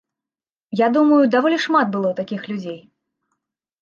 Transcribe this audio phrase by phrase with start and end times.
[0.79, 2.79] Я думаю, даволі шмат было такіх людзей.